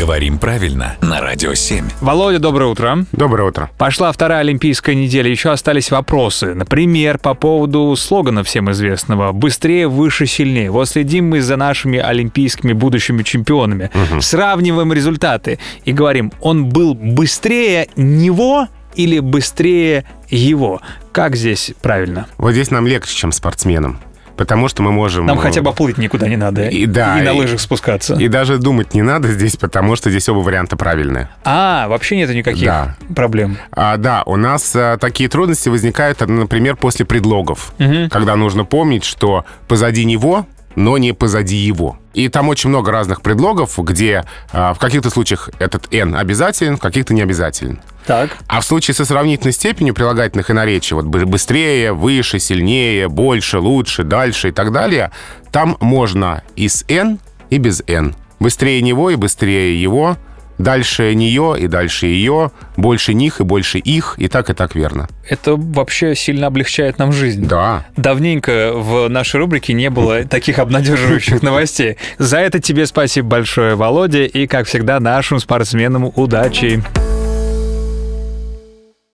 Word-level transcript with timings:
Говорим 0.00 0.38
правильно 0.38 0.96
на 1.02 1.20
Радио 1.20 1.52
7. 1.52 1.84
Володя, 2.00 2.38
доброе 2.38 2.70
утро. 2.70 3.04
Доброе 3.12 3.50
утро. 3.50 3.70
Пошла 3.76 4.10
вторая 4.10 4.40
Олимпийская 4.40 4.94
неделя, 4.94 5.28
еще 5.30 5.50
остались 5.50 5.90
вопросы. 5.90 6.54
Например, 6.54 7.18
по 7.18 7.34
поводу 7.34 7.94
слогана 7.96 8.42
всем 8.42 8.70
известного 8.70 9.32
«Быстрее, 9.32 9.88
выше, 9.88 10.24
сильнее». 10.24 10.70
Вот 10.70 10.88
следим 10.88 11.28
мы 11.28 11.42
за 11.42 11.56
нашими 11.56 11.98
олимпийскими 11.98 12.72
будущими 12.72 13.22
чемпионами. 13.22 13.90
Сравниваем 14.22 14.90
результаты 14.90 15.58
и 15.84 15.92
говорим, 15.92 16.32
он 16.40 16.70
был 16.70 16.94
быстрее 16.94 17.88
него 17.94 18.68
или 18.94 19.18
быстрее 19.18 20.06
его? 20.30 20.80
Как 21.12 21.36
здесь 21.36 21.72
правильно? 21.82 22.26
Вот 22.38 22.52
здесь 22.52 22.70
нам 22.70 22.86
легче, 22.86 23.14
чем 23.14 23.32
спортсменам. 23.32 24.00
Потому 24.40 24.68
что 24.68 24.82
мы 24.82 24.90
можем... 24.90 25.26
Нам 25.26 25.38
э, 25.38 25.42
хотя 25.42 25.60
бы 25.60 25.70
плыть 25.74 25.98
никуда 25.98 26.26
не 26.26 26.36
надо. 26.38 26.66
И 26.66 26.86
да, 26.86 27.20
И 27.20 27.22
на 27.22 27.34
лыжах 27.34 27.60
спускаться. 27.60 28.14
И 28.14 28.26
даже 28.26 28.56
думать 28.56 28.94
не 28.94 29.02
надо 29.02 29.28
здесь, 29.28 29.56
потому 29.56 29.96
что 29.96 30.08
здесь 30.08 30.30
оба 30.30 30.38
варианта 30.38 30.78
правильные. 30.78 31.28
А, 31.44 31.88
вообще 31.88 32.16
нет 32.16 32.30
никаких 32.30 32.64
Да. 32.64 32.96
проблем. 33.14 33.58
А, 33.70 33.98
да, 33.98 34.22
у 34.24 34.36
нас 34.36 34.72
а, 34.74 34.96
такие 34.96 35.28
трудности 35.28 35.68
возникают, 35.68 36.22
а, 36.22 36.26
например, 36.26 36.76
после 36.76 37.04
предлогов. 37.04 37.74
Когда 38.10 38.34
нужно 38.34 38.64
помнить, 38.64 39.04
что 39.04 39.44
позади 39.68 40.06
него, 40.06 40.46
но 40.74 40.96
не 40.96 41.12
позади 41.12 41.56
его. 41.56 41.98
И 42.14 42.28
там 42.28 42.48
очень 42.48 42.70
много 42.70 42.90
разных 42.90 43.22
предлогов, 43.22 43.78
где 43.78 44.24
а, 44.52 44.72
в 44.74 44.78
каких-то 44.78 45.10
случаях 45.10 45.50
этот 45.58 45.92
«н» 45.92 46.16
обязателен, 46.16 46.76
в 46.76 46.80
каких-то 46.80 47.12
не 47.14 47.20
обязателен. 47.22 47.80
Так. 48.06 48.36
А 48.46 48.60
в 48.60 48.64
случае 48.64 48.94
со 48.94 49.04
сравнительной 49.04 49.52
степенью 49.52 49.94
прилагательных 49.94 50.50
и 50.50 50.52
наречий, 50.52 50.94
вот 50.94 51.06
бы- 51.06 51.26
быстрее, 51.26 51.92
выше, 51.92 52.38
сильнее, 52.38 53.08
больше, 53.08 53.58
лучше, 53.58 54.04
дальше 54.04 54.48
и 54.48 54.52
так 54.52 54.72
далее, 54.72 55.10
там 55.52 55.76
можно 55.80 56.42
и 56.56 56.68
с 56.68 56.84
«н», 56.88 57.18
и 57.50 57.58
без 57.58 57.82
«н». 57.86 58.14
Быстрее 58.38 58.80
него 58.80 59.10
и 59.10 59.16
быстрее 59.16 59.80
его, 59.80 60.16
дальше 60.60 61.14
нее 61.14 61.56
и 61.58 61.66
дальше 61.66 62.06
ее, 62.06 62.52
больше 62.76 63.14
них 63.14 63.40
и 63.40 63.44
больше 63.44 63.78
их, 63.78 64.14
и 64.18 64.28
так, 64.28 64.50
и 64.50 64.54
так 64.54 64.74
верно. 64.74 65.08
Это 65.28 65.56
вообще 65.56 66.14
сильно 66.14 66.46
облегчает 66.46 66.98
нам 66.98 67.12
жизнь. 67.12 67.46
Да. 67.46 67.86
Давненько 67.96 68.72
в 68.74 69.08
нашей 69.08 69.40
рубрике 69.40 69.72
не 69.72 69.90
было 69.90 70.24
таких 70.30 70.58
обнадеживающих 70.58 71.42
новостей. 71.42 71.96
За 72.18 72.38
это 72.38 72.60
тебе 72.60 72.86
спасибо 72.86 73.28
большое, 73.28 73.74
Володя, 73.74 74.24
и, 74.24 74.46
как 74.46 74.66
всегда, 74.66 75.00
нашим 75.00 75.38
спортсменам 75.38 76.12
удачи. 76.14 76.82